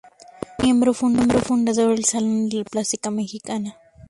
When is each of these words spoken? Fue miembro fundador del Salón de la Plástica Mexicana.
Fue 0.57 0.65
miembro 0.65 0.95
fundador 0.95 1.89
del 1.95 2.05
Salón 2.05 2.49
de 2.49 2.57
la 2.57 2.63
Plástica 2.63 3.11
Mexicana. 3.11 3.77